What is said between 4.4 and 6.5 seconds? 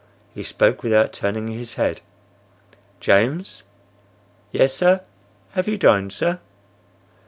"Yes, sir. Have you dined, sir?"